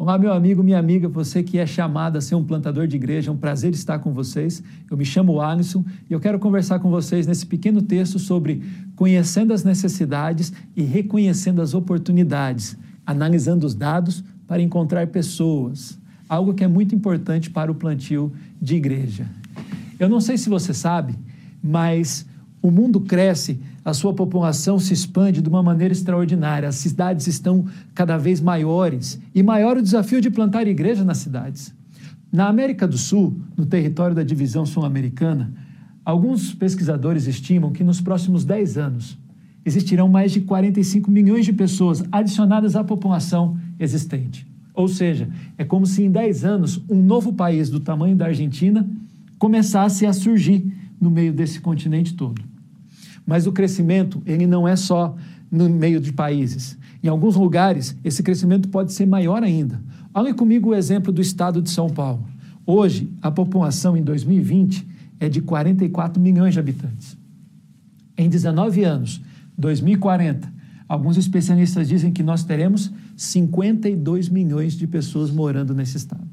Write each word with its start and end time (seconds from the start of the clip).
Olá, 0.00 0.16
meu 0.16 0.32
amigo, 0.32 0.62
minha 0.62 0.78
amiga, 0.78 1.08
você 1.08 1.42
que 1.42 1.58
é 1.58 1.66
chamado 1.66 2.16
a 2.16 2.22
ser 2.22 2.34
um 2.34 2.42
plantador 2.42 2.86
de 2.86 2.96
igreja, 2.96 3.28
é 3.30 3.32
um 3.34 3.36
prazer 3.36 3.74
estar 3.74 3.98
com 3.98 4.14
vocês. 4.14 4.62
Eu 4.90 4.96
me 4.96 5.04
chamo 5.04 5.42
Alisson 5.42 5.84
e 6.08 6.14
eu 6.14 6.18
quero 6.18 6.38
conversar 6.38 6.78
com 6.78 6.88
vocês 6.88 7.26
nesse 7.26 7.44
pequeno 7.44 7.82
texto 7.82 8.18
sobre 8.18 8.62
conhecendo 8.96 9.52
as 9.52 9.62
necessidades 9.62 10.54
e 10.74 10.82
reconhecendo 10.82 11.60
as 11.60 11.74
oportunidades, 11.74 12.78
analisando 13.04 13.66
os 13.66 13.74
dados 13.74 14.24
para 14.46 14.62
encontrar 14.62 15.06
pessoas, 15.08 15.98
algo 16.26 16.54
que 16.54 16.64
é 16.64 16.66
muito 16.66 16.94
importante 16.94 17.50
para 17.50 17.70
o 17.70 17.74
plantio 17.74 18.32
de 18.58 18.76
igreja. 18.76 19.26
Eu 19.98 20.08
não 20.08 20.22
sei 20.22 20.38
se 20.38 20.48
você 20.48 20.72
sabe, 20.72 21.14
mas 21.62 22.24
o 22.62 22.70
mundo 22.70 23.00
cresce, 23.00 23.60
a 23.84 23.94
sua 23.94 24.12
população 24.12 24.78
se 24.78 24.92
expande 24.92 25.40
de 25.40 25.48
uma 25.48 25.62
maneira 25.62 25.92
extraordinária. 25.92 26.68
As 26.68 26.76
cidades 26.76 27.26
estão 27.26 27.64
cada 27.94 28.18
vez 28.18 28.40
maiores 28.40 29.20
e 29.34 29.42
maior 29.42 29.78
o 29.78 29.82
desafio 29.82 30.20
de 30.20 30.30
plantar 30.30 30.66
igreja 30.66 31.04
nas 31.04 31.18
cidades. 31.18 31.74
Na 32.30 32.48
América 32.48 32.86
do 32.86 32.98
Sul, 32.98 33.40
no 33.56 33.66
território 33.66 34.14
da 34.14 34.22
divisão 34.22 34.66
sul-americana, 34.66 35.52
alguns 36.04 36.54
pesquisadores 36.54 37.26
estimam 37.26 37.72
que 37.72 37.82
nos 37.82 38.00
próximos 38.00 38.44
10 38.44 38.78
anos 38.78 39.18
existirão 39.64 40.08
mais 40.08 40.32
de 40.32 40.42
45 40.42 41.10
milhões 41.10 41.44
de 41.44 41.52
pessoas 41.52 42.04
adicionadas 42.12 42.76
à 42.76 42.84
população 42.84 43.56
existente. 43.78 44.46
Ou 44.74 44.86
seja, 44.86 45.28
é 45.58 45.64
como 45.64 45.86
se 45.86 46.02
em 46.02 46.10
10 46.10 46.44
anos 46.44 46.80
um 46.88 47.02
novo 47.02 47.32
país 47.32 47.68
do 47.68 47.80
tamanho 47.80 48.16
da 48.16 48.26
Argentina 48.26 48.88
começasse 49.38 50.06
a 50.06 50.12
surgir 50.12 50.72
no 51.00 51.10
meio 51.10 51.32
desse 51.32 51.60
continente 51.60 52.14
todo. 52.14 52.40
Mas 53.30 53.46
o 53.46 53.52
crescimento, 53.52 54.20
ele 54.26 54.44
não 54.44 54.66
é 54.66 54.74
só 54.74 55.14
no 55.48 55.70
meio 55.70 56.00
de 56.00 56.12
países. 56.12 56.76
Em 57.00 57.06
alguns 57.06 57.36
lugares, 57.36 57.96
esse 58.02 58.24
crescimento 58.24 58.68
pode 58.68 58.92
ser 58.92 59.06
maior 59.06 59.44
ainda. 59.44 59.80
Olhe 60.12 60.34
comigo 60.34 60.70
o 60.70 60.74
exemplo 60.74 61.12
do 61.12 61.20
estado 61.20 61.62
de 61.62 61.70
São 61.70 61.88
Paulo. 61.88 62.26
Hoje, 62.66 63.08
a 63.22 63.30
população 63.30 63.96
em 63.96 64.02
2020 64.02 64.84
é 65.20 65.28
de 65.28 65.40
44 65.42 66.20
milhões 66.20 66.54
de 66.54 66.58
habitantes. 66.58 67.16
Em 68.18 68.28
19 68.28 68.82
anos, 68.82 69.22
2040, 69.56 70.52
alguns 70.88 71.16
especialistas 71.16 71.86
dizem 71.86 72.10
que 72.10 72.24
nós 72.24 72.42
teremos 72.42 72.90
52 73.16 74.28
milhões 74.28 74.72
de 74.72 74.88
pessoas 74.88 75.30
morando 75.30 75.72
nesse 75.72 75.96
estado. 75.96 76.29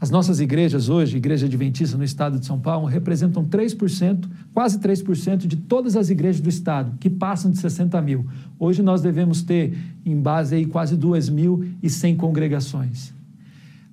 As 0.00 0.10
nossas 0.10 0.38
igrejas 0.38 0.88
hoje, 0.88 1.16
Igreja 1.16 1.46
Adventista 1.46 1.98
no 1.98 2.04
estado 2.04 2.38
de 2.38 2.46
São 2.46 2.58
Paulo, 2.60 2.86
representam 2.86 3.44
3%, 3.44 4.26
quase 4.54 4.78
3% 4.78 5.46
de 5.46 5.56
todas 5.56 5.96
as 5.96 6.08
igrejas 6.08 6.40
do 6.40 6.48
estado, 6.48 6.96
que 7.00 7.10
passam 7.10 7.50
de 7.50 7.58
60 7.58 8.00
mil. 8.00 8.24
Hoje 8.60 8.80
nós 8.80 9.02
devemos 9.02 9.42
ter, 9.42 9.76
em 10.06 10.16
base 10.16 10.54
aí, 10.54 10.66
quase 10.66 10.96
2.100 10.96 12.16
congregações. 12.16 13.12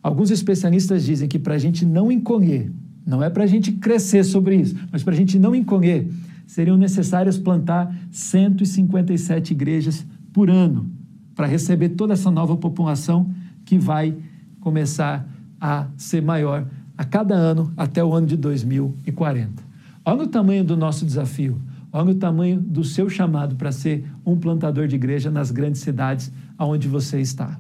Alguns 0.04 0.30
especialistas 0.30 1.04
dizem 1.04 1.28
que 1.28 1.40
para 1.40 1.56
a 1.56 1.58
gente 1.58 1.84
não 1.84 2.12
encolher, 2.12 2.72
não 3.04 3.24
é 3.24 3.30
para 3.30 3.44
a 3.44 3.48
gente 3.48 3.72
crescer 3.72 4.24
sobre 4.24 4.58
isso, 4.58 4.76
mas 4.92 5.02
para 5.02 5.14
a 5.14 5.18
gente 5.18 5.40
não 5.40 5.56
encolher, 5.56 6.08
seriam 6.46 6.78
necessárias 6.78 7.40
plantar 7.40 7.92
157 8.12 9.54
igrejas 9.54 10.06
por 10.32 10.52
ano 10.52 10.88
para 11.34 11.48
receber 11.48 11.90
toda 11.90 12.14
essa 12.14 12.30
nova 12.30 12.56
população 12.56 13.32
que 13.66 13.80
vai 13.80 14.16
começar 14.60 15.28
a 15.35 15.35
a 15.60 15.88
ser 15.98 16.22
maior 16.22 16.68
a 16.98 17.04
cada 17.04 17.36
ano 17.36 17.74
até 17.76 18.04
o 18.04 18.14
ano 18.14 18.28
de 18.28 18.38
2040. 18.38 19.64
Olha 20.04 20.24
o 20.24 20.28
tamanho 20.28 20.64
do 20.64 20.78
nosso 20.78 21.06
desafio, 21.06 21.60
olha 21.92 22.12
o 22.12 22.16
tamanho 22.16 22.60
do 22.60 22.84
seu 22.84 23.10
chamado 23.10 23.56
para 23.56 23.72
ser 23.72 24.06
um 24.26 24.38
plantador 24.38 24.88
de 24.88 24.96
igreja 24.96 25.32
nas 25.32 25.52
grandes 25.52 25.82
cidades 25.82 26.32
aonde 26.58 26.88
você 26.88 27.20
está. 27.20 27.60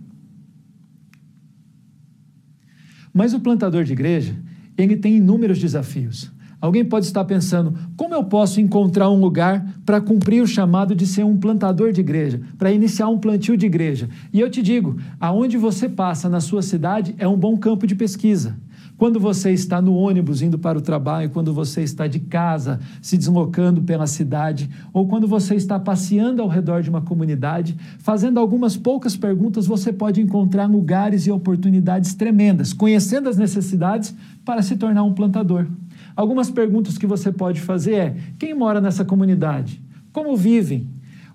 Mas 3.13 3.33
o 3.33 3.39
plantador 3.39 3.83
de 3.83 3.93
igreja, 3.93 4.35
ele 4.77 4.97
tem 4.97 5.15
inúmeros 5.17 5.58
desafios. 5.58 6.31
Alguém 6.60 6.83
pode 6.86 7.05
estar 7.05 7.23
pensando: 7.26 7.73
como 7.95 8.14
eu 8.14 8.23
posso 8.23 8.60
encontrar 8.60 9.10
um 9.10 9.20
lugar 9.20 9.66
para 9.86 10.02
cumprir 10.02 10.42
o 10.42 10.48
chamado 10.48 10.95
de 10.95 11.05
ser 11.05 11.23
um 11.23 11.38
plantador 11.38 11.92
de 11.92 12.02
igreja, 12.02 12.42
para 12.58 12.71
iniciar 12.71 13.08
um 13.08 13.17
plantio 13.17 13.58
de 13.58 13.66
igreja? 13.66 14.10
E 14.33 14.39
eu 14.39 14.49
te 14.49 14.61
digo: 14.61 14.98
aonde 15.20 15.58
você 15.58 15.88
passa 15.88 16.30
na 16.30 16.39
sua 16.39 16.61
cidade 16.61 17.15
é 17.17 17.27
um 17.27 17.38
bom 17.38 17.58
campo 17.58 17.86
de 17.86 17.95
pesquisa. 17.95 18.55
Quando 18.98 19.20
você 19.20 19.52
está 19.52 19.82
no 19.82 19.94
ônibus 19.94 20.42
indo 20.42 20.58
para 20.58 20.77
o 20.77 20.82
trabalho, 20.82 21.30
quando 21.30 21.54
você 21.54 21.82
está 21.82 22.08
de 22.08 22.20
casa 22.20 22.80
se 23.02 23.17
deslocando 23.17 23.82
pela 23.82 24.08
cidade, 24.08 24.70
ou 24.94 25.05
quando 25.05 25.27
você 25.27 25.55
está 25.55 25.77
passeando 25.77 26.42
ao 26.42 26.48
redor 26.48 26.82
de 26.82 26.89
uma 26.89 27.02
comunidade, 27.02 27.76
fazendo 27.99 28.39
algumas 28.39 28.77
poucas 28.77 29.17
perguntas, 29.17 29.67
você 29.67 29.92
pode 29.92 30.21
encontrar 30.21 30.67
lugares 30.67 31.27
e 31.27 31.32
oportunidades 31.32 32.14
tremendas, 32.14 32.71
conhecendo 32.71 33.27
as 33.27 33.36
necessidades 33.36 34.15
para 34.45 34.61
se 34.61 34.77
tornar 34.77 35.04
um 35.04 35.14
plantador. 35.14 35.67
Algumas 36.15 36.49
perguntas 36.49 36.98
que 36.98 37.05
você 37.05 37.31
pode 37.31 37.59
fazer 37.59 37.93
é: 37.93 38.15
quem 38.39 38.53
mora 38.53 38.80
nessa 38.80 39.03
comunidade? 39.03 39.81
Como 40.14 40.36
vivem? 40.37 40.87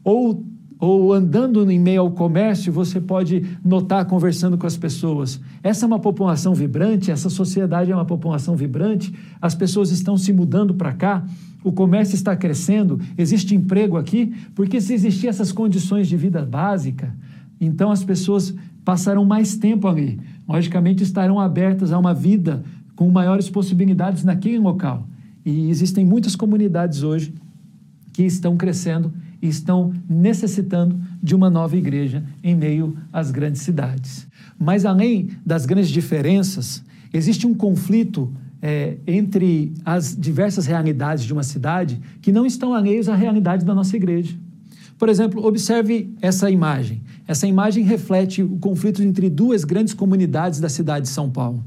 Ou, 0.02 0.42
ou 0.78 1.12
andando 1.12 1.70
em 1.70 1.78
meio 1.78 2.00
ao 2.00 2.10
comércio, 2.10 2.72
você 2.72 2.98
pode 2.98 3.44
notar 3.62 4.06
conversando 4.06 4.56
com 4.56 4.66
as 4.66 4.76
pessoas. 4.76 5.38
Essa 5.62 5.84
é 5.84 5.86
uma 5.86 5.98
população 5.98 6.54
vibrante, 6.54 7.10
essa 7.10 7.28
sociedade 7.28 7.92
é 7.92 7.94
uma 7.94 8.06
população 8.06 8.56
vibrante, 8.56 9.14
as 9.40 9.54
pessoas 9.54 9.90
estão 9.90 10.16
se 10.16 10.32
mudando 10.32 10.72
para 10.72 10.94
cá, 10.94 11.24
o 11.62 11.70
comércio 11.70 12.14
está 12.14 12.34
crescendo, 12.34 12.98
existe 13.18 13.54
emprego 13.54 13.98
aqui, 13.98 14.34
porque 14.54 14.80
se 14.80 14.94
existir 14.94 15.28
essas 15.28 15.52
condições 15.52 16.08
de 16.08 16.16
vida 16.16 16.42
básica, 16.42 17.14
então 17.60 17.90
as 17.90 18.02
pessoas 18.02 18.54
passarão 18.82 19.26
mais 19.26 19.58
tempo 19.58 19.86
ali. 19.86 20.18
Logicamente 20.48 21.02
estarão 21.02 21.38
abertas 21.38 21.92
a 21.92 21.98
uma 21.98 22.14
vida 22.14 22.64
com 23.00 23.08
maiores 23.08 23.48
possibilidades 23.48 24.24
naquele 24.24 24.58
local. 24.58 25.08
E 25.42 25.70
existem 25.70 26.04
muitas 26.04 26.36
comunidades 26.36 27.02
hoje 27.02 27.32
que 28.12 28.24
estão 28.24 28.58
crescendo 28.58 29.10
e 29.40 29.48
estão 29.48 29.94
necessitando 30.06 31.00
de 31.22 31.34
uma 31.34 31.48
nova 31.48 31.78
igreja 31.78 32.22
em 32.44 32.54
meio 32.54 32.94
às 33.10 33.30
grandes 33.30 33.62
cidades. 33.62 34.28
Mas 34.58 34.84
além 34.84 35.30
das 35.46 35.64
grandes 35.64 35.88
diferenças, 35.88 36.84
existe 37.10 37.46
um 37.46 37.54
conflito 37.54 38.30
é, 38.60 38.98
entre 39.06 39.72
as 39.82 40.14
diversas 40.14 40.66
realidades 40.66 41.24
de 41.24 41.32
uma 41.32 41.42
cidade 41.42 41.98
que 42.20 42.30
não 42.30 42.44
estão 42.44 42.74
alheios 42.74 43.08
à 43.08 43.14
realidade 43.14 43.64
da 43.64 43.74
nossa 43.74 43.96
igreja. 43.96 44.36
Por 44.98 45.08
exemplo, 45.08 45.42
observe 45.42 46.12
essa 46.20 46.50
imagem. 46.50 47.00
Essa 47.26 47.46
imagem 47.46 47.82
reflete 47.82 48.42
o 48.42 48.58
conflito 48.58 49.02
entre 49.02 49.30
duas 49.30 49.64
grandes 49.64 49.94
comunidades 49.94 50.60
da 50.60 50.68
cidade 50.68 51.06
de 51.06 51.12
São 51.12 51.30
Paulo. 51.30 51.64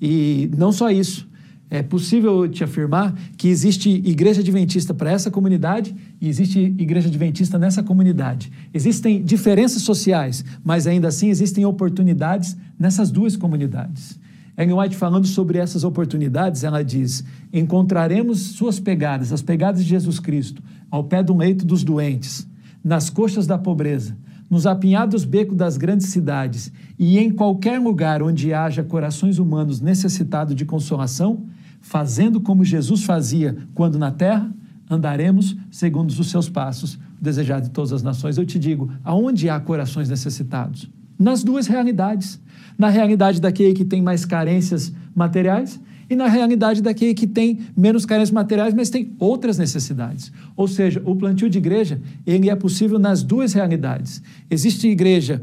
E 0.00 0.50
não 0.56 0.72
só 0.72 0.90
isso, 0.90 1.28
é 1.70 1.82
possível 1.82 2.48
te 2.48 2.64
afirmar 2.64 3.14
que 3.36 3.48
existe 3.48 3.90
igreja 3.90 4.40
adventista 4.40 4.94
para 4.94 5.10
essa 5.10 5.30
comunidade 5.30 5.94
e 6.20 6.28
existe 6.28 6.58
igreja 6.58 7.08
adventista 7.08 7.58
nessa 7.58 7.82
comunidade. 7.82 8.50
Existem 8.72 9.22
diferenças 9.22 9.82
sociais, 9.82 10.44
mas 10.64 10.86
ainda 10.86 11.08
assim 11.08 11.28
existem 11.28 11.66
oportunidades 11.66 12.56
nessas 12.78 13.10
duas 13.10 13.36
comunidades. 13.36 14.18
Ellen 14.56 14.74
White, 14.74 14.96
falando 14.96 15.26
sobre 15.26 15.58
essas 15.58 15.84
oportunidades, 15.84 16.64
ela 16.64 16.82
diz: 16.82 17.22
encontraremos 17.52 18.40
suas 18.40 18.80
pegadas, 18.80 19.32
as 19.32 19.42
pegadas 19.42 19.84
de 19.84 19.90
Jesus 19.90 20.18
Cristo, 20.18 20.62
ao 20.90 21.04
pé 21.04 21.22
do 21.22 21.36
leito 21.36 21.64
dos 21.64 21.84
doentes, 21.84 22.48
nas 22.82 23.10
coxas 23.10 23.46
da 23.46 23.58
pobreza, 23.58 24.16
nos 24.48 24.66
apinhados 24.66 25.24
becos 25.24 25.56
das 25.56 25.76
grandes 25.76 26.08
cidades 26.08 26.72
e 26.98 27.18
em 27.18 27.30
qualquer 27.30 27.78
lugar 27.80 28.22
onde 28.22 28.52
haja 28.52 28.82
corações 28.82 29.38
humanos 29.38 29.80
necessitados 29.80 30.54
de 30.54 30.64
consolação, 30.64 31.44
fazendo 31.80 32.40
como 32.40 32.64
Jesus 32.64 33.04
fazia 33.04 33.56
quando 33.74 33.98
na 33.98 34.10
terra, 34.10 34.50
andaremos 34.90 35.56
segundo 35.70 36.10
os 36.10 36.30
seus 36.30 36.48
passos, 36.48 36.98
desejado 37.20 37.64
de 37.64 37.70
todas 37.70 37.92
as 37.92 38.02
nações. 38.02 38.38
Eu 38.38 38.46
te 38.46 38.58
digo, 38.58 38.90
aonde 39.04 39.50
há 39.50 39.60
corações 39.60 40.08
necessitados? 40.08 40.90
Nas 41.18 41.44
duas 41.44 41.66
realidades. 41.66 42.40
Na 42.78 42.88
realidade 42.88 43.40
daquele 43.40 43.74
que 43.74 43.84
tem 43.84 44.00
mais 44.00 44.24
carências 44.24 44.92
materiais 45.14 45.80
e 46.10 46.16
na 46.16 46.26
realidade 46.26 46.80
daquele 46.80 47.14
que 47.14 47.26
tem 47.26 47.60
menos 47.76 48.06
carências 48.06 48.30
materiais, 48.30 48.72
mas 48.72 48.90
tem 48.90 49.12
outras 49.18 49.58
necessidades. 49.58 50.32
Ou 50.56 50.66
seja, 50.66 51.02
o 51.04 51.14
plantio 51.14 51.50
de 51.50 51.58
igreja, 51.58 52.00
ele 52.26 52.48
é 52.48 52.56
possível 52.56 52.98
nas 52.98 53.22
duas 53.22 53.52
realidades. 53.52 54.22
Existe 54.50 54.88
igreja 54.88 55.42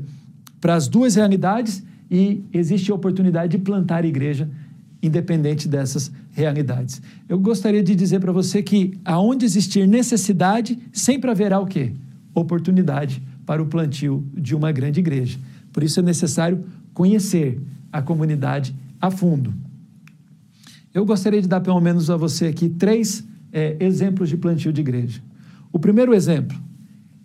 para 0.59 0.73
as 0.73 0.87
duas 0.87 1.15
realidades 1.15 1.83
e 2.09 2.43
existe 2.51 2.91
a 2.91 2.95
oportunidade 2.95 3.57
de 3.57 3.63
plantar 3.63 4.05
igreja 4.05 4.49
independente 5.01 5.67
dessas 5.67 6.11
realidades. 6.31 7.01
Eu 7.29 7.39
gostaria 7.39 7.83
de 7.83 7.95
dizer 7.95 8.19
para 8.19 8.31
você 8.31 8.63
que 8.63 8.97
aonde 9.05 9.45
existir 9.45 9.87
necessidade, 9.87 10.79
sempre 10.91 11.29
haverá 11.29 11.59
o 11.59 11.67
quê? 11.67 11.91
Oportunidade 12.33 13.21
para 13.45 13.61
o 13.61 13.67
plantio 13.67 14.25
de 14.33 14.55
uma 14.55 14.71
grande 14.71 14.99
igreja. 14.99 15.37
Por 15.71 15.83
isso 15.83 15.99
é 15.99 16.03
necessário 16.03 16.65
conhecer 16.93 17.61
a 17.91 18.01
comunidade 18.01 18.75
a 18.99 19.11
fundo. 19.11 19.53
Eu 20.95 21.05
gostaria 21.05 21.41
de 21.41 21.47
dar 21.49 21.59
pelo 21.59 21.81
menos 21.81 22.09
a 22.09 22.15
você 22.15 22.45
aqui 22.45 22.69
três 22.69 23.27
é, 23.51 23.75
exemplos 23.81 24.29
de 24.29 24.37
plantio 24.37 24.71
de 24.71 24.79
igreja. 24.79 25.21
O 25.69 25.77
primeiro 25.77 26.13
exemplo, 26.13 26.57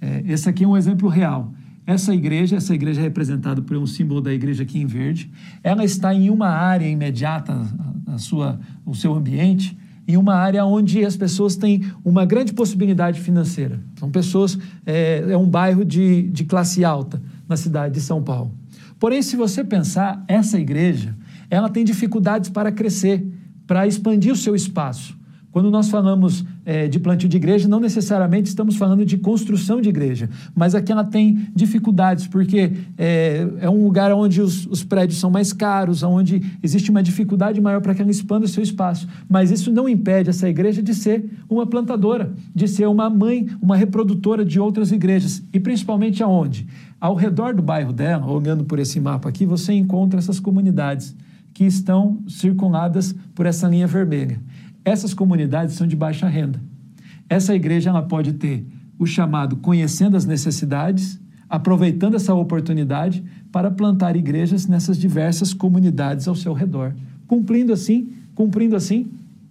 é, 0.00 0.25
esse 0.26 0.49
aqui 0.49 0.64
é 0.64 0.67
um 0.67 0.76
exemplo 0.76 1.08
real, 1.08 1.52
Essa 1.87 2.14
igreja, 2.14 2.56
essa 2.56 2.75
igreja 2.75 3.00
é 3.00 3.05
representada 3.05 3.62
por 3.62 3.76
um 3.76 3.87
símbolo 3.87 4.20
da 4.20 4.32
igreja 4.32 4.62
aqui 4.62 4.78
em 4.78 4.87
verde. 4.87 5.31
Ela 5.62 5.84
está 5.84 6.14
em 6.14 6.31
uma 6.31 6.49
área 6.49 6.87
imediata, 6.87 7.67
a 8.06 8.19
sua, 8.19 8.61
o 8.84 8.94
seu 8.94 9.14
ambiente, 9.14 9.76
em 10.06 10.16
uma 10.16 10.34
área 10.34 10.64
onde 10.64 11.05
as 11.05 11.16
pessoas 11.16 11.56
têm 11.56 11.84
uma 12.05 12.25
grande 12.25 12.52
possibilidade 12.52 13.20
financeira. 13.20 13.81
São 13.99 14.11
pessoas, 14.11 14.58
é, 14.84 15.25
é 15.31 15.37
um 15.37 15.49
bairro 15.49 15.84
de, 15.84 16.23
de 16.31 16.44
classe 16.44 16.84
alta 16.84 17.23
na 17.49 17.56
cidade 17.56 17.94
de 17.94 18.00
São 18.00 18.23
Paulo. 18.23 18.52
Porém, 18.99 19.23
se 19.23 19.37
você 19.37 19.64
pensar, 19.64 20.25
essa 20.28 20.58
igreja, 20.58 21.16
ela 21.49 21.69
tem 21.69 21.84
dificuldades 21.84 22.50
para 22.50 22.70
crescer, 22.70 23.26
para 23.70 23.87
expandir 23.87 24.32
o 24.32 24.37
seu 24.37 24.56
espaço. 24.56 25.17
Quando 25.52 25.70
nós 25.70 25.88
falamos 25.88 26.44
é, 26.64 26.88
de 26.88 26.99
plantio 26.99 27.28
de 27.28 27.37
igreja, 27.37 27.69
não 27.69 27.78
necessariamente 27.78 28.49
estamos 28.49 28.75
falando 28.75 29.06
de 29.06 29.17
construção 29.17 29.81
de 29.81 29.88
igreja, 29.88 30.28
mas 30.56 30.75
aqui 30.75 30.90
ela 30.90 31.05
tem 31.05 31.46
dificuldades, 31.55 32.26
porque 32.26 32.72
é, 32.99 33.46
é 33.61 33.70
um 33.70 33.84
lugar 33.84 34.12
onde 34.12 34.43
os, 34.43 34.67
os, 34.67 34.82
prédios 34.82 35.20
são 35.20 35.31
mais 35.31 35.52
caros, 35.52 36.02
onde 36.02 36.43
existe 36.61 36.90
uma 36.90 37.00
dificuldade 37.00 37.61
maior 37.61 37.81
para 37.81 37.94
que 37.94 38.02
ela 38.02 38.11
expanda 38.11 38.44
o 38.44 38.49
seu 38.49 38.61
espaço. 38.61 39.06
Mas 39.28 39.52
isso 39.52 39.73
não 39.73 39.88
impede 39.88 40.31
essa 40.31 40.49
igreja 40.49 40.82
de 40.82 40.93
ser 40.93 41.31
uma 41.49 41.64
plantadora, 41.64 42.32
de 42.52 42.66
ser 42.66 42.88
uma 42.88 43.08
mãe, 43.08 43.46
uma 43.62 43.76
reprodutora 43.76 44.44
de 44.44 44.58
outras 44.58 44.90
igrejas. 44.90 45.44
E 45.52 45.61
principalmente 45.61 46.25
aonde? 46.25 46.66
Ao 47.00 47.14
redor 47.14 47.55
do 47.55 47.62
bairro 47.62 47.93
dela, 47.93 48.26
olhando 48.28 48.64
por 48.64 48.81
esse 48.81 48.99
mapa 48.99 49.28
aqui, 49.28 49.46
você 49.46 49.73
encontra 49.73 50.19
essas 50.19 50.40
comunidades 50.40 51.14
que 51.52 51.64
estão 51.64 52.23
circuladas 52.29 53.14
por 53.35 53.47
essa 53.47 53.69
linha 53.69 53.87
vermelha. 53.87 54.41
Essas 54.85 55.12
comunidades 55.12 55.75
são 55.75 55.87
de 55.87 55.97
baixa 55.97 56.29
renda. 56.29 56.61
Essa 57.29 57.55
igreja 57.55 57.91
ela 57.91 58.02
pode 58.02 58.35
ter 58.35 58.67
o 58.99 59.06
chamado 59.06 59.56
conhecendo 59.56 60.17
as 60.17 60.26
necessidades, 60.26 61.20
aproveitando 61.49 62.14
essa 62.14 62.35
oportunidade 62.35 63.25
para 63.50 63.70
plantar 63.70 64.17
igrejas 64.17 64.67
nessas 64.67 64.99
diversas 64.99 65.52
comunidades 65.52 66.29
ao 66.29 66.35
seu 66.35 66.52
redor, 66.52 66.94
cumprindo 67.26 67.73
assim, 67.73 68.12
cumprindo 68.35 68.76
assim 68.76 69.06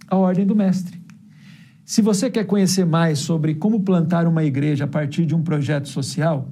a 0.08 0.16
ordem 0.16 0.46
do 0.46 0.56
mestre. 0.56 1.00
Se 1.84 2.00
você 2.00 2.30
quer 2.30 2.44
conhecer 2.44 2.86
mais 2.86 3.18
sobre 3.18 3.54
como 3.54 3.80
plantar 3.80 4.26
uma 4.26 4.44
igreja 4.44 4.84
a 4.84 4.88
partir 4.88 5.26
de 5.26 5.34
um 5.34 5.42
projeto 5.42 5.88
social, 5.88 6.48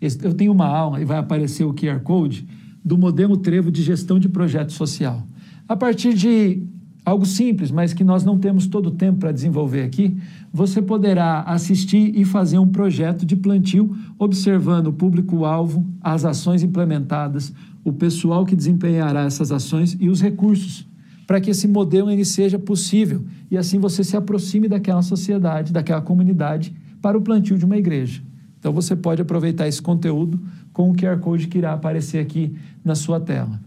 eu 0.00 0.34
tenho 0.34 0.52
uma 0.52 0.66
aula 0.66 1.00
e 1.00 1.04
vai 1.04 1.18
aparecer 1.18 1.64
o 1.64 1.74
QR 1.74 2.00
Code 2.00 2.46
do 2.84 2.98
modelo 2.98 3.36
Trevo 3.36 3.70
de 3.70 3.82
gestão 3.82 4.18
de 4.18 4.28
projeto 4.28 4.72
social. 4.72 5.26
A 5.66 5.74
partir 5.74 6.12
de 6.12 6.62
algo 7.04 7.26
simples, 7.26 7.70
mas 7.70 7.92
que 7.92 8.02
nós 8.02 8.24
não 8.24 8.38
temos 8.38 8.66
todo 8.66 8.86
o 8.86 8.90
tempo 8.90 9.20
para 9.20 9.32
desenvolver 9.32 9.82
aqui, 9.82 10.16
você 10.52 10.80
poderá 10.80 11.42
assistir 11.42 12.12
e 12.18 12.24
fazer 12.24 12.58
um 12.58 12.68
projeto 12.68 13.26
de 13.26 13.36
plantio 13.36 13.94
observando 14.18 14.88
o 14.88 14.92
público-alvo, 14.92 15.86
as 16.00 16.24
ações 16.24 16.62
implementadas, 16.62 17.52
o 17.84 17.92
pessoal 17.92 18.46
que 18.46 18.56
desempenhará 18.56 19.24
essas 19.24 19.52
ações 19.52 19.96
e 20.00 20.08
os 20.08 20.22
recursos, 20.22 20.88
para 21.26 21.40
que 21.40 21.50
esse 21.50 21.68
modelo 21.68 22.10
ele 22.10 22.24
seja 22.24 22.58
possível 22.58 23.24
e 23.50 23.56
assim 23.56 23.78
você 23.78 24.02
se 24.02 24.16
aproxime 24.16 24.68
daquela 24.68 25.02
sociedade, 25.02 25.72
daquela 25.72 26.00
comunidade 26.00 26.74
para 27.02 27.18
o 27.18 27.20
plantio 27.20 27.58
de 27.58 27.64
uma 27.64 27.76
igreja. 27.76 28.22
Então 28.58 28.72
você 28.72 28.96
pode 28.96 29.20
aproveitar 29.20 29.68
esse 29.68 29.82
conteúdo 29.82 30.40
com 30.72 30.90
o 30.90 30.96
QR 30.96 31.18
Code 31.18 31.48
que 31.48 31.58
irá 31.58 31.74
aparecer 31.74 32.18
aqui 32.18 32.56
na 32.84 32.94
sua 32.94 33.18
tela. 33.18 33.60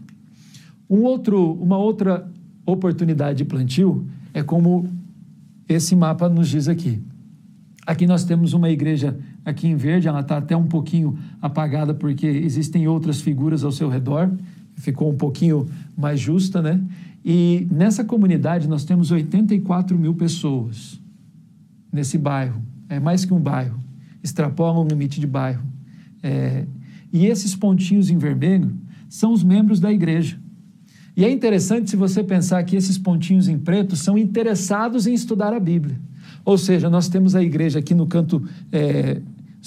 Um 0.88 1.02
outro, 1.02 1.52
uma 1.54 1.76
outra 1.76 2.30
oportunidade 2.64 3.38
de 3.38 3.44
plantio 3.44 4.06
é 4.32 4.42
como 4.42 4.88
esse 5.68 5.94
mapa 5.96 6.28
nos 6.28 6.48
diz 6.48 6.68
aqui. 6.68 7.02
Aqui 7.86 8.06
nós 8.06 8.24
temos 8.24 8.52
uma 8.52 8.70
igreja 8.70 9.18
aqui 9.44 9.66
em 9.66 9.76
verde, 9.76 10.08
ela 10.08 10.20
está 10.20 10.36
até 10.36 10.56
um 10.56 10.66
pouquinho 10.66 11.18
apagada 11.40 11.94
porque 11.94 12.26
existem 12.26 12.86
outras 12.86 13.20
figuras 13.20 13.64
ao 13.64 13.72
seu 13.72 13.88
redor, 13.88 14.30
ficou 14.74 15.10
um 15.10 15.16
pouquinho 15.16 15.66
mais 15.96 16.20
justa, 16.20 16.60
né? 16.60 16.80
E 17.24 17.66
nessa 17.70 18.04
comunidade 18.04 18.68
nós 18.68 18.84
temos 18.84 19.10
84 19.10 19.98
mil 19.98 20.14
pessoas 20.14 21.00
nesse 21.92 22.16
bairro, 22.16 22.62
é 22.88 23.00
mais 23.00 23.24
que 23.24 23.32
um 23.34 23.40
bairro, 23.40 23.78
extrapola 24.22 24.80
o 24.80 24.86
limite 24.86 25.20
de 25.20 25.26
bairro. 25.26 25.62
É, 26.22 26.66
e 27.12 27.26
esses 27.26 27.56
pontinhos 27.56 28.10
em 28.10 28.18
vermelho 28.18 28.70
são 29.08 29.32
os 29.32 29.42
membros 29.42 29.80
da 29.80 29.92
igreja. 29.92 30.38
E 31.16 31.24
é 31.24 31.30
interessante 31.30 31.90
se 31.90 31.96
você 31.96 32.22
pensar 32.22 32.62
que 32.62 32.76
esses 32.76 32.96
pontinhos 32.96 33.48
em 33.48 33.58
preto 33.58 33.96
são 33.96 34.16
interessados 34.16 35.06
em 35.06 35.14
estudar 35.14 35.52
a 35.52 35.58
Bíblia. 35.58 35.98
Ou 36.44 36.56
seja, 36.56 36.88
nós 36.88 37.08
temos 37.08 37.34
a 37.34 37.42
igreja 37.42 37.80
aqui 37.80 37.94
no 37.94 38.06
canto 38.06 38.42
é, 38.70 39.20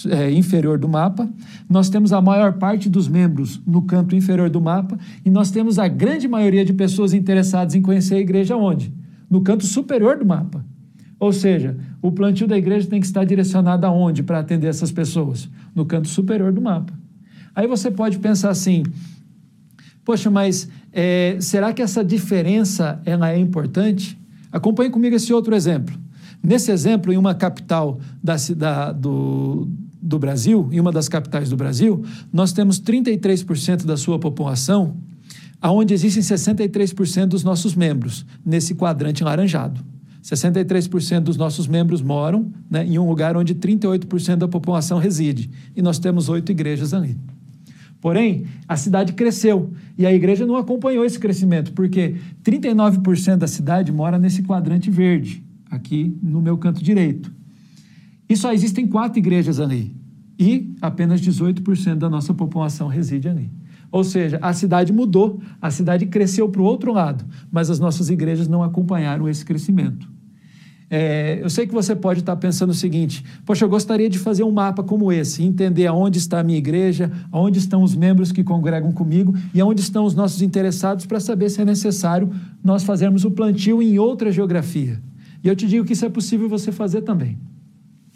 é, 0.09 0.31
inferior 0.31 0.77
do 0.77 0.87
mapa, 0.87 1.29
nós 1.69 1.89
temos 1.89 2.13
a 2.13 2.21
maior 2.21 2.53
parte 2.53 2.89
dos 2.89 3.07
membros 3.07 3.61
no 3.67 3.81
canto 3.81 4.15
inferior 4.15 4.49
do 4.49 4.61
mapa, 4.61 4.97
e 5.25 5.29
nós 5.29 5.51
temos 5.51 5.77
a 5.77 5.87
grande 5.87 6.27
maioria 6.27 6.63
de 6.63 6.73
pessoas 6.73 7.13
interessadas 7.13 7.75
em 7.75 7.81
conhecer 7.81 8.15
a 8.15 8.19
igreja 8.19 8.55
onde? 8.55 8.93
No 9.29 9.41
canto 9.41 9.65
superior 9.65 10.17
do 10.17 10.25
mapa. 10.25 10.65
Ou 11.19 11.31
seja, 11.31 11.77
o 12.01 12.11
plantio 12.11 12.47
da 12.47 12.57
igreja 12.57 12.87
tem 12.87 12.99
que 12.99 13.05
estar 13.05 13.23
direcionado 13.25 13.85
aonde 13.85 14.23
para 14.23 14.39
atender 14.39 14.67
essas 14.67 14.91
pessoas? 14.91 15.49
No 15.75 15.85
canto 15.85 16.07
superior 16.07 16.51
do 16.51 16.61
mapa. 16.61 16.93
Aí 17.53 17.67
você 17.67 17.91
pode 17.91 18.17
pensar 18.17 18.49
assim: 18.49 18.83
Poxa, 20.03 20.29
mas 20.29 20.67
é, 20.91 21.37
será 21.39 21.71
que 21.73 21.81
essa 21.81 22.03
diferença 22.03 23.01
ela 23.05 23.31
é 23.31 23.37
importante? 23.37 24.17
Acompanhe 24.51 24.89
comigo 24.89 25.15
esse 25.15 25.31
outro 25.31 25.55
exemplo. 25.55 25.95
Nesse 26.43 26.71
exemplo, 26.71 27.13
em 27.13 27.17
uma 27.17 27.35
capital 27.35 27.99
da, 28.23 28.35
da, 28.55 28.91
do, 28.91 29.67
do 30.01 30.17
Brasil, 30.17 30.67
em 30.71 30.79
uma 30.79 30.91
das 30.91 31.07
capitais 31.07 31.49
do 31.49 31.55
Brasil, 31.55 32.03
nós 32.33 32.51
temos 32.51 32.81
33% 32.81 33.85
da 33.85 33.95
sua 33.95 34.17
população, 34.17 34.97
aonde 35.61 35.93
existem 35.93 36.23
63% 36.23 37.27
dos 37.27 37.43
nossos 37.43 37.75
membros, 37.75 38.25
nesse 38.43 38.73
quadrante 38.73 39.23
laranjado. 39.23 39.79
63% 40.23 41.21
dos 41.21 41.37
nossos 41.37 41.67
membros 41.67 42.01
moram 42.01 42.51
né, 42.69 42.85
em 42.85 42.97
um 42.97 43.07
lugar 43.07 43.37
onde 43.37 43.55
38% 43.55 44.35
da 44.35 44.47
população 44.47 44.97
reside. 44.97 45.49
E 45.75 45.81
nós 45.81 45.99
temos 45.99 46.29
oito 46.29 46.51
igrejas 46.51 46.93
ali. 46.93 47.17
Porém, 48.01 48.47
a 48.67 48.75
cidade 48.75 49.13
cresceu 49.13 49.71
e 49.95 50.07
a 50.07 50.11
igreja 50.11 50.45
não 50.45 50.55
acompanhou 50.55 51.05
esse 51.05 51.19
crescimento, 51.19 51.71
porque 51.73 52.15
39% 52.43 53.37
da 53.37 53.47
cidade 53.47 53.91
mora 53.91 54.17
nesse 54.17 54.41
quadrante 54.41 54.89
verde, 54.89 55.43
aqui 55.69 56.17
no 56.21 56.41
meu 56.41 56.57
canto 56.57 56.83
direito. 56.83 57.31
E 58.27 58.35
só 58.35 58.51
existem 58.51 58.87
quatro 58.87 59.19
igrejas 59.19 59.59
ali. 59.59 59.95
E 60.39 60.73
apenas 60.81 61.21
18% 61.21 61.95
da 61.95 62.09
nossa 62.09 62.33
população 62.33 62.87
reside 62.87 63.29
ali. 63.29 63.51
Ou 63.91 64.03
seja, 64.03 64.39
a 64.41 64.51
cidade 64.51 64.91
mudou, 64.91 65.39
a 65.61 65.69
cidade 65.69 66.07
cresceu 66.07 66.49
para 66.49 66.61
o 66.61 66.65
outro 66.65 66.91
lado, 66.91 67.23
mas 67.51 67.69
as 67.69 67.79
nossas 67.79 68.09
igrejas 68.09 68.47
não 68.47 68.63
acompanharam 68.63 69.29
esse 69.29 69.45
crescimento. 69.45 70.10
É, 70.93 71.39
eu 71.41 71.49
sei 71.49 71.65
que 71.65 71.73
você 71.73 71.95
pode 71.95 72.19
estar 72.19 72.35
pensando 72.35 72.71
o 72.71 72.73
seguinte: 72.73 73.23
poxa, 73.45 73.63
eu 73.63 73.69
gostaria 73.69 74.09
de 74.09 74.19
fazer 74.19 74.43
um 74.43 74.51
mapa 74.51 74.83
como 74.83 75.09
esse, 75.09 75.41
entender 75.41 75.87
aonde 75.87 76.17
está 76.17 76.41
a 76.41 76.43
minha 76.43 76.57
igreja, 76.57 77.09
aonde 77.31 77.59
estão 77.59 77.81
os 77.81 77.95
membros 77.95 78.33
que 78.33 78.43
congregam 78.43 78.91
comigo 78.91 79.33
e 79.53 79.61
aonde 79.61 79.79
estão 79.79 80.03
os 80.03 80.13
nossos 80.13 80.41
interessados 80.41 81.05
para 81.05 81.21
saber 81.21 81.49
se 81.49 81.61
é 81.61 81.65
necessário 81.65 82.29
nós 82.61 82.83
fazermos 82.83 83.23
o 83.23 83.31
plantio 83.31 83.81
em 83.81 83.97
outra 83.97 84.33
geografia. 84.33 85.01
E 85.41 85.47
eu 85.47 85.55
te 85.55 85.65
digo 85.65 85.85
que 85.85 85.93
isso 85.93 86.05
é 86.05 86.09
possível 86.09 86.49
você 86.49 86.73
fazer 86.73 87.03
também, 87.03 87.37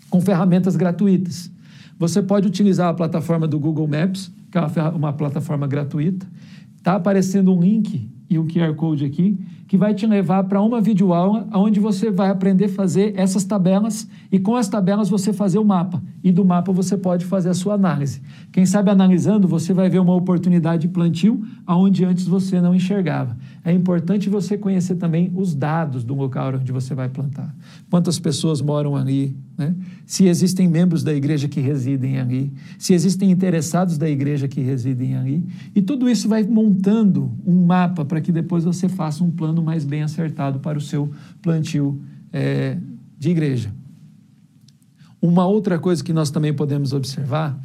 com 0.10 0.20
ferramentas 0.20 0.76
gratuitas. 0.76 1.50
Você 1.98 2.22
pode 2.22 2.46
utilizar 2.46 2.90
a 2.90 2.94
plataforma 2.94 3.48
do 3.48 3.58
Google 3.58 3.88
Maps, 3.88 4.30
que 4.52 4.58
é 4.58 4.90
uma 4.94 5.14
plataforma 5.14 5.66
gratuita. 5.66 6.28
Está 6.76 6.96
aparecendo 6.96 7.56
um 7.56 7.62
link 7.62 8.10
e 8.30 8.40
um 8.40 8.48
QR 8.48 8.74
Code 8.76 9.06
aqui 9.06 9.38
que 9.68 9.78
vai 9.78 9.94
te 9.94 10.06
levar 10.06 10.44
para 10.44 10.62
uma 10.62 10.80
videoaula 10.80 11.48
onde 11.54 11.80
você 11.80 12.12
vai 12.12 12.30
aprender 12.30 12.66
a 12.66 12.70
fazer 12.70 13.14
essas 13.16 13.44
tabelas 13.44 14.08
e 14.32 14.38
com 14.38 14.56
as 14.56 14.68
tabelas 14.68 15.10
você 15.10 15.34
fazer 15.34 15.58
o 15.58 15.66
mapa. 15.66 16.02
E 16.24 16.32
do 16.32 16.46
mapa 16.46 16.72
você 16.72 16.98
pode 16.98 17.26
fazer 17.26 17.50
a 17.50 17.54
sua 17.54 17.74
análise. 17.74 18.22
Quem 18.52 18.66
sabe 18.66 18.92
analisando, 18.92 19.48
você 19.48 19.74
vai 19.74 19.90
ver 19.90 20.00
uma 20.00 20.16
oportunidade 20.16 20.84
de 20.84 20.88
plantio 20.88 21.44
aonde 21.66 22.06
antes 22.06 22.28
você 22.28 22.62
não 22.62 22.76
enxergava. 22.76 23.38
É 23.64 23.72
importante 23.72 24.30
você 24.30 24.58
conhecer 24.58 24.96
também 24.96 25.32
os 25.36 25.56
dados 25.56 26.04
do 26.04 26.14
local 26.14 26.54
onde 26.56 26.72
você 26.72 26.94
vai 26.94 27.10
plantar. 27.10 27.54
Quantas 27.90 28.20
pessoas 28.20 28.62
moram 28.62 28.96
ali, 28.96 29.36
né? 29.58 29.76
se 30.06 30.26
existem 30.26 30.68
membros 30.68 31.04
da 31.04 31.14
igreja 31.14 31.48
que 31.48 31.60
residem 31.60 32.20
ali, 32.20 32.52
se 32.78 32.94
existem 32.94 33.32
interessados 33.32 33.98
da 33.98 34.10
igreja 34.10 34.48
que 34.48 34.62
residem 34.62 35.16
ali. 35.16 35.44
E 35.74 35.82
tudo 35.82 36.10
isso 36.10 36.30
vai 36.30 36.44
montando 36.44 37.32
um 37.46 37.66
mapa 37.66 38.06
para 38.06 38.22
que 38.26 38.32
depois 38.32 38.64
você 38.64 38.90
faça 38.90 39.24
um 39.24 39.30
plano 39.30 39.62
mais 39.62 39.86
bem 39.86 40.02
acertado 40.02 40.60
para 40.60 40.78
o 40.78 40.82
seu 40.82 41.12
plantio 41.44 42.02
é, 42.34 42.76
de 43.20 43.30
igreja. 43.30 43.72
Uma 45.22 45.46
outra 45.46 45.78
coisa 45.78 46.04
que 46.04 46.12
nós 46.12 46.32
também 46.32 46.52
podemos 46.52 46.92
observar 46.92 47.56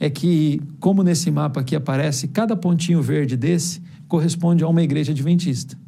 é 0.00 0.10
que, 0.10 0.60
como 0.80 1.04
nesse 1.04 1.30
mapa 1.30 1.60
aqui 1.60 1.76
aparece, 1.76 2.26
cada 2.26 2.56
pontinho 2.56 3.00
verde 3.00 3.36
desse 3.36 3.80
corresponde 4.08 4.64
a 4.64 4.68
uma 4.68 4.82
igreja 4.82 5.12
adventista. 5.12 5.78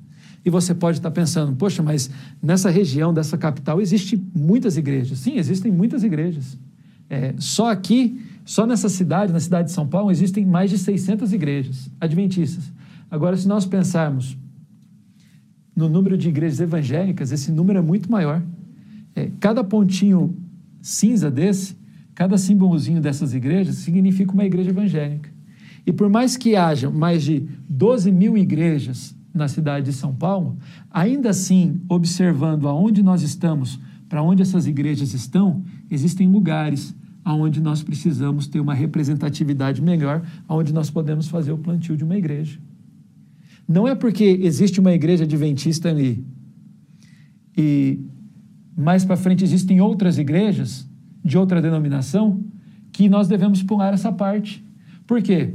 E 0.44 0.50
você 0.50 0.72
pode 0.72 0.98
estar 0.98 1.10
pensando, 1.10 1.56
poxa, 1.56 1.82
mas 1.82 2.08
nessa 2.40 2.70
região 2.70 3.12
dessa 3.12 3.36
capital 3.36 3.80
existe 3.80 4.16
muitas 4.32 4.76
igrejas. 4.76 5.18
Sim, 5.18 5.36
existem 5.36 5.72
muitas 5.72 6.04
igrejas. 6.04 6.56
É, 7.10 7.34
só 7.38 7.70
aqui 7.70 8.20
Só 8.44 8.66
nessa 8.66 8.88
cidade, 8.88 9.32
na 9.32 9.38
cidade 9.38 9.68
de 9.68 9.72
São 9.72 9.86
Paulo, 9.86 10.10
existem 10.10 10.44
mais 10.44 10.68
de 10.70 10.76
600 10.76 11.32
igrejas 11.32 11.88
adventistas. 12.00 12.72
Agora, 13.12 13.36
se 13.36 13.46
nós 13.46 13.66
pensarmos 13.66 14.38
no 15.76 15.86
número 15.86 16.16
de 16.16 16.30
igrejas 16.30 16.60
evangélicas, 16.60 17.30
esse 17.30 17.52
número 17.52 17.78
é 17.78 17.82
muito 17.82 18.10
maior. 18.10 18.42
É, 19.14 19.30
cada 19.38 19.62
pontinho 19.62 20.34
cinza 20.80 21.30
desse, 21.30 21.76
cada 22.14 22.38
símbolozinho 22.38 23.02
dessas 23.02 23.34
igrejas, 23.34 23.76
significa 23.76 24.32
uma 24.32 24.46
igreja 24.46 24.70
evangélica. 24.70 25.30
E 25.84 25.92
por 25.92 26.08
mais 26.08 26.38
que 26.38 26.56
haja 26.56 26.88
mais 26.88 27.22
de 27.22 27.46
12 27.68 28.10
mil 28.10 28.34
igrejas 28.38 29.14
na 29.34 29.46
cidade 29.46 29.84
de 29.84 29.92
São 29.92 30.14
Paulo, 30.14 30.56
ainda 30.90 31.28
assim, 31.28 31.82
observando 31.90 32.66
aonde 32.66 33.02
nós 33.02 33.20
estamos, 33.20 33.78
para 34.08 34.22
onde 34.22 34.40
essas 34.40 34.66
igrejas 34.66 35.12
estão, 35.12 35.62
existem 35.90 36.26
lugares 36.26 36.96
aonde 37.22 37.60
nós 37.60 37.82
precisamos 37.82 38.46
ter 38.46 38.58
uma 38.58 38.72
representatividade 38.72 39.82
melhor, 39.82 40.22
aonde 40.48 40.72
nós 40.72 40.88
podemos 40.88 41.28
fazer 41.28 41.52
o 41.52 41.58
plantio 41.58 41.94
de 41.94 42.04
uma 42.04 42.16
igreja. 42.16 42.58
Não 43.72 43.88
é 43.88 43.94
porque 43.94 44.38
existe 44.42 44.78
uma 44.78 44.92
igreja 44.92 45.24
adventista 45.24 45.88
ali 45.88 46.22
e 47.56 48.00
mais 48.76 49.02
para 49.02 49.16
frente 49.16 49.42
existem 49.42 49.80
outras 49.80 50.18
igrejas 50.18 50.86
de 51.24 51.38
outra 51.38 51.62
denominação 51.62 52.44
que 52.92 53.08
nós 53.08 53.28
devemos 53.28 53.62
pular 53.62 53.94
essa 53.94 54.12
parte. 54.12 54.62
Por 55.06 55.22
quê? 55.22 55.54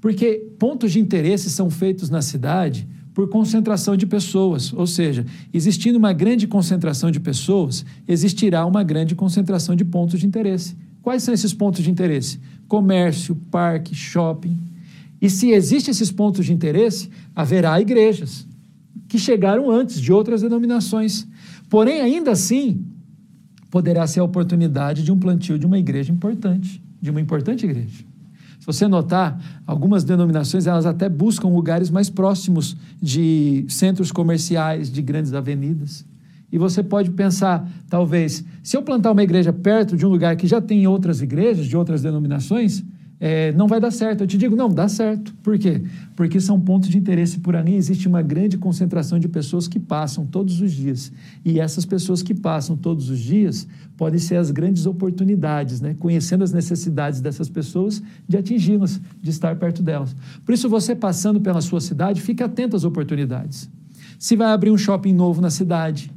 Porque 0.00 0.46
pontos 0.60 0.92
de 0.92 1.00
interesse 1.00 1.50
são 1.50 1.68
feitos 1.68 2.08
na 2.08 2.22
cidade 2.22 2.86
por 3.12 3.28
concentração 3.28 3.96
de 3.96 4.06
pessoas, 4.06 4.72
ou 4.72 4.86
seja, 4.86 5.26
existindo 5.52 5.98
uma 5.98 6.12
grande 6.12 6.46
concentração 6.46 7.10
de 7.10 7.18
pessoas, 7.18 7.84
existirá 8.06 8.64
uma 8.64 8.84
grande 8.84 9.16
concentração 9.16 9.74
de 9.74 9.84
pontos 9.84 10.20
de 10.20 10.26
interesse. 10.26 10.76
Quais 11.02 11.24
são 11.24 11.34
esses 11.34 11.52
pontos 11.52 11.82
de 11.82 11.90
interesse? 11.90 12.38
Comércio, 12.68 13.34
parque, 13.50 13.92
shopping. 13.92 14.56
E 15.20 15.30
se 15.30 15.50
existem 15.50 15.92
esses 15.92 16.10
pontos 16.10 16.46
de 16.46 16.52
interesse, 16.52 17.08
haverá 17.34 17.80
igrejas 17.80 18.46
que 19.08 19.18
chegaram 19.18 19.70
antes 19.70 20.00
de 20.00 20.12
outras 20.12 20.42
denominações. 20.42 21.26
Porém, 21.70 22.00
ainda 22.00 22.32
assim, 22.32 22.84
poderá 23.70 24.06
ser 24.06 24.20
a 24.20 24.24
oportunidade 24.24 25.02
de 25.02 25.12
um 25.12 25.18
plantio 25.18 25.58
de 25.58 25.66
uma 25.66 25.78
igreja 25.78 26.12
importante, 26.12 26.82
de 27.00 27.10
uma 27.10 27.20
importante 27.20 27.64
igreja. 27.64 28.04
Se 28.58 28.66
você 28.66 28.88
notar, 28.88 29.62
algumas 29.66 30.02
denominações 30.02 30.66
elas 30.66 30.86
até 30.86 31.08
buscam 31.08 31.48
lugares 31.48 31.90
mais 31.90 32.10
próximos 32.10 32.76
de 33.00 33.64
centros 33.68 34.10
comerciais, 34.10 34.90
de 34.90 35.00
grandes 35.02 35.32
avenidas. 35.32 36.04
E 36.50 36.58
você 36.58 36.82
pode 36.82 37.10
pensar, 37.10 37.68
talvez, 37.88 38.44
se 38.62 38.76
eu 38.76 38.82
plantar 38.82 39.12
uma 39.12 39.22
igreja 39.22 39.52
perto 39.52 39.96
de 39.96 40.06
um 40.06 40.08
lugar 40.08 40.36
que 40.36 40.46
já 40.46 40.60
tem 40.60 40.86
outras 40.86 41.20
igrejas, 41.20 41.66
de 41.66 41.76
outras 41.76 42.02
denominações, 42.02 42.84
é, 43.18 43.52
não 43.52 43.66
vai 43.66 43.80
dar 43.80 43.90
certo. 43.90 44.22
Eu 44.22 44.26
te 44.26 44.36
digo, 44.36 44.54
não, 44.54 44.68
dá 44.68 44.88
certo. 44.88 45.34
Por 45.42 45.58
quê? 45.58 45.82
Porque 46.14 46.38
são 46.40 46.60
pontos 46.60 46.88
de 46.88 46.98
interesse 46.98 47.38
por 47.38 47.56
ali. 47.56 47.74
Existe 47.74 48.06
uma 48.06 48.20
grande 48.20 48.58
concentração 48.58 49.18
de 49.18 49.26
pessoas 49.26 49.66
que 49.66 49.78
passam 49.78 50.26
todos 50.26 50.60
os 50.60 50.72
dias. 50.72 51.10
E 51.44 51.58
essas 51.58 51.86
pessoas 51.86 52.22
que 52.22 52.34
passam 52.34 52.76
todos 52.76 53.08
os 53.08 53.18
dias 53.18 53.66
podem 53.96 54.18
ser 54.18 54.36
as 54.36 54.50
grandes 54.50 54.84
oportunidades, 54.84 55.80
né? 55.80 55.96
conhecendo 55.98 56.44
as 56.44 56.52
necessidades 56.52 57.20
dessas 57.20 57.48
pessoas, 57.48 58.02
de 58.28 58.36
atingi-las, 58.36 59.00
de 59.22 59.30
estar 59.30 59.56
perto 59.56 59.82
delas. 59.82 60.14
Por 60.44 60.52
isso, 60.52 60.68
você 60.68 60.94
passando 60.94 61.40
pela 61.40 61.62
sua 61.62 61.80
cidade, 61.80 62.20
fique 62.20 62.42
atento 62.42 62.76
às 62.76 62.84
oportunidades. 62.84 63.70
Se 64.18 64.36
vai 64.36 64.48
abrir 64.48 64.70
um 64.70 64.78
shopping 64.78 65.12
novo 65.12 65.40
na 65.40 65.50
cidade, 65.50 66.12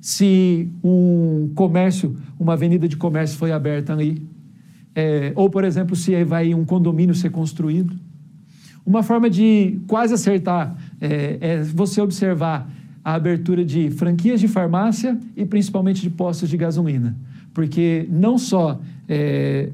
se 0.00 0.68
um 0.82 1.50
comércio, 1.54 2.16
uma 2.38 2.52
avenida 2.52 2.86
de 2.86 2.96
comércio 2.96 3.38
foi 3.38 3.50
aberta 3.50 3.92
ali, 3.92 4.22
é, 4.94 5.32
ou, 5.34 5.50
por 5.50 5.64
exemplo, 5.64 5.96
se 5.96 6.22
vai 6.24 6.54
um 6.54 6.64
condomínio 6.64 7.14
ser 7.14 7.30
construído. 7.30 7.94
Uma 8.86 9.02
forma 9.02 9.28
de 9.28 9.80
quase 9.86 10.14
acertar 10.14 10.76
é, 11.00 11.38
é 11.40 11.62
você 11.62 12.00
observar 12.00 12.70
a 13.04 13.14
abertura 13.14 13.64
de 13.64 13.90
franquias 13.90 14.40
de 14.40 14.48
farmácia 14.48 15.18
e 15.36 15.44
principalmente 15.44 16.00
de 16.00 16.10
postos 16.10 16.48
de 16.48 16.56
gasolina, 16.56 17.16
porque 17.52 18.06
não 18.10 18.38
só 18.38 18.80
é, 19.08 19.70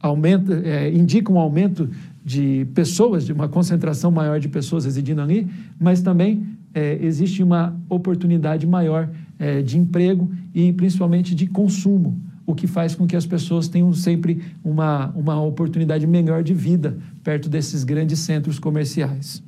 aumenta, 0.00 0.54
é, 0.64 0.92
indica 0.92 1.32
um 1.32 1.38
aumento 1.38 1.88
de 2.24 2.66
pessoas, 2.74 3.24
de 3.24 3.32
uma 3.32 3.48
concentração 3.48 4.10
maior 4.10 4.40
de 4.40 4.48
pessoas 4.48 4.84
residindo 4.84 5.20
ali, 5.20 5.48
mas 5.78 6.02
também 6.02 6.46
é, 6.74 6.98
existe 7.02 7.42
uma 7.42 7.76
oportunidade 7.88 8.66
maior 8.66 9.08
é, 9.38 9.62
de 9.62 9.78
emprego 9.78 10.30
e 10.54 10.72
principalmente 10.72 11.34
de 11.34 11.46
consumo 11.46 12.20
o 12.50 12.54
que 12.54 12.66
faz 12.66 12.94
com 12.94 13.06
que 13.06 13.16
as 13.16 13.26
pessoas 13.26 13.68
tenham 13.68 13.92
sempre 13.92 14.42
uma, 14.64 15.08
uma 15.14 15.40
oportunidade 15.42 16.06
melhor 16.06 16.42
de 16.42 16.54
vida 16.54 16.98
perto 17.22 17.48
desses 17.48 17.84
grandes 17.84 18.18
centros 18.18 18.58
comerciais. 18.58 19.42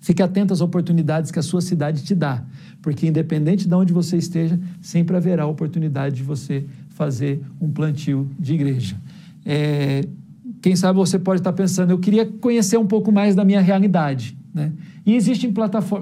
Fique 0.00 0.22
atento 0.22 0.52
às 0.52 0.60
oportunidades 0.60 1.30
que 1.30 1.38
a 1.38 1.42
sua 1.42 1.60
cidade 1.60 2.02
te 2.02 2.14
dá, 2.14 2.42
porque 2.80 3.06
independente 3.06 3.68
de 3.68 3.74
onde 3.74 3.92
você 3.92 4.16
esteja, 4.16 4.58
sempre 4.80 5.16
haverá 5.16 5.46
oportunidade 5.46 6.16
de 6.16 6.22
você 6.22 6.64
fazer 6.88 7.42
um 7.60 7.70
plantio 7.70 8.30
de 8.38 8.54
igreja. 8.54 8.96
É, 9.44 10.02
quem 10.62 10.74
sabe 10.74 10.98
você 10.98 11.18
pode 11.18 11.40
estar 11.40 11.52
pensando, 11.52 11.90
eu 11.90 11.98
queria 11.98 12.24
conhecer 12.24 12.78
um 12.78 12.86
pouco 12.86 13.12
mais 13.12 13.34
da 13.34 13.44
minha 13.44 13.60
realidade. 13.60 14.39
Né? 14.52 14.72
E 15.06 15.14
existem, 15.14 15.52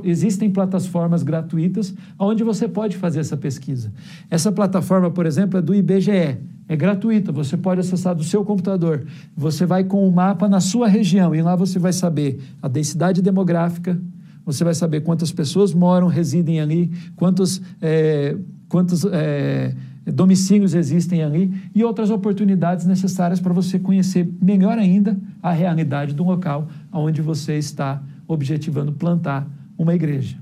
existem 0.05 0.50
plataformas 0.50 1.23
gratuitas 1.23 1.95
onde 2.19 2.43
você 2.43 2.67
pode 2.67 2.97
fazer 2.97 3.21
essa 3.21 3.37
pesquisa. 3.37 3.93
Essa 4.31 4.50
plataforma, 4.50 5.11
por 5.11 5.26
exemplo, 5.26 5.59
é 5.59 5.62
do 5.62 5.75
IBGE. 5.75 6.38
É 6.71 6.76
gratuita, 6.76 7.33
você 7.33 7.57
pode 7.57 7.81
acessar 7.81 8.14
do 8.14 8.23
seu 8.23 8.45
computador. 8.45 9.07
Você 9.37 9.64
vai 9.64 9.85
com 9.85 10.07
o 10.07 10.12
mapa 10.12 10.49
na 10.49 10.61
sua 10.61 10.87
região 10.87 11.35
e 11.35 11.40
lá 11.40 11.57
você 11.57 11.78
vai 11.78 11.93
saber 11.93 12.40
a 12.61 12.69
densidade 12.69 13.23
demográfica, 13.23 13.99
você 14.45 14.64
vai 14.64 14.75
saber 14.75 15.00
quantas 15.00 15.33
pessoas 15.33 15.73
moram, 15.73 16.09
residem 16.09 16.61
ali, 16.61 16.90
quantos, 17.17 17.62
é, 17.81 18.37
quantos 18.69 19.05
é, 19.07 19.75
domicílios 20.07 20.75
existem 20.75 21.23
ali 21.23 21.52
e 21.75 21.83
outras 21.85 22.11
oportunidades 22.11 22.85
necessárias 22.85 23.40
para 23.40 23.52
você 23.52 23.78
conhecer 23.78 24.28
melhor 24.40 24.78
ainda 24.78 25.19
a 25.43 25.52
realidade 25.52 26.14
do 26.14 26.25
local 26.25 26.69
onde 26.93 27.23
você 27.23 27.59
está 27.59 28.02
objetivando 28.28 28.92
plantar 28.92 29.49
uma 29.78 29.94
igreja. 29.94 30.37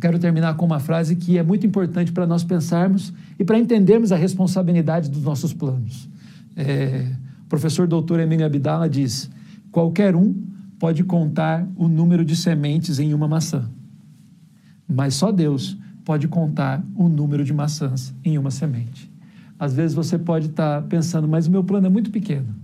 Quero 0.00 0.18
terminar 0.18 0.54
com 0.54 0.64
uma 0.64 0.78
frase 0.78 1.16
que 1.16 1.36
é 1.38 1.42
muito 1.42 1.66
importante 1.66 2.12
para 2.12 2.26
nós 2.26 2.44
pensarmos 2.44 3.12
e 3.38 3.44
para 3.44 3.58
entendermos 3.58 4.12
a 4.12 4.16
responsabilidade 4.16 5.10
dos 5.10 5.22
nossos 5.22 5.52
planos. 5.52 6.08
É, 6.56 7.10
o 7.44 7.48
professor 7.48 7.86
doutor 7.86 8.20
Emílio 8.20 8.46
Abdala 8.46 8.88
diz: 8.88 9.30
qualquer 9.70 10.14
um 10.14 10.34
pode 10.78 11.02
contar 11.04 11.66
o 11.76 11.88
número 11.88 12.24
de 12.24 12.36
sementes 12.36 12.98
em 12.98 13.14
uma 13.14 13.26
maçã, 13.26 13.68
mas 14.88 15.14
só 15.14 15.32
Deus 15.32 15.76
pode 16.04 16.28
contar 16.28 16.84
o 16.94 17.08
número 17.08 17.44
de 17.44 17.52
maçãs 17.52 18.14
em 18.24 18.36
uma 18.36 18.50
semente. 18.50 19.10
Às 19.58 19.72
vezes 19.72 19.94
você 19.94 20.18
pode 20.18 20.48
estar 20.48 20.82
pensando, 20.82 21.26
mas 21.26 21.46
o 21.46 21.50
meu 21.50 21.64
plano 21.64 21.86
é 21.86 21.90
muito 21.90 22.10
pequeno, 22.10 22.54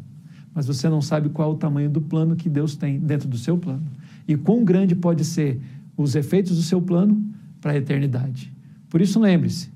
mas 0.54 0.66
você 0.66 0.88
não 0.88 1.00
sabe 1.00 1.30
qual 1.30 1.52
o 1.52 1.56
tamanho 1.56 1.88
do 1.88 2.00
plano 2.00 2.37
que 2.37 2.50
Deus 2.50 2.76
tem 2.76 2.99
dentro 2.99 3.28
do 3.28 3.38
seu 3.38 3.56
plano 3.56 3.84
e 4.26 4.36
quão 4.36 4.64
grande 4.64 4.94
pode 4.94 5.24
ser 5.24 5.60
os 5.96 6.14
efeitos 6.14 6.56
do 6.56 6.62
seu 6.62 6.80
plano 6.80 7.22
para 7.60 7.72
a 7.72 7.76
eternidade. 7.76 8.52
Por 8.88 9.00
isso, 9.00 9.20
lembre-se: 9.20 9.70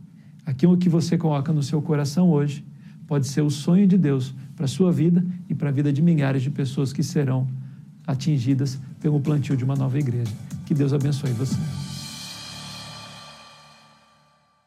aquilo 0.44 0.76
que 0.76 0.88
você 0.88 1.16
coloca 1.16 1.52
no 1.52 1.62
seu 1.62 1.80
coração 1.82 2.30
hoje 2.30 2.64
pode 3.06 3.26
ser 3.26 3.42
o 3.42 3.50
sonho 3.50 3.86
de 3.86 3.98
Deus 3.98 4.34
para 4.56 4.64
a 4.64 4.68
sua 4.68 4.92
vida 4.92 5.24
e 5.48 5.54
para 5.54 5.68
a 5.68 5.72
vida 5.72 5.92
de 5.92 6.00
milhares 6.02 6.42
de 6.42 6.50
pessoas 6.50 6.92
que 6.92 7.02
serão 7.02 7.46
atingidas 8.06 8.80
pelo 9.00 9.20
plantio 9.20 9.56
de 9.56 9.64
uma 9.64 9.74
nova 9.74 9.98
igreja. 9.98 10.32
Que 10.66 10.74
Deus 10.74 10.92
abençoe 10.92 11.30
você. 11.32 11.56